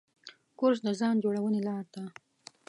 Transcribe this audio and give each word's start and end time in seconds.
کورس 0.59 0.79
د 0.85 0.89
ځان 0.99 1.15
جوړونې 1.23 1.61
لاره 1.67 1.85
ده. 1.93 2.03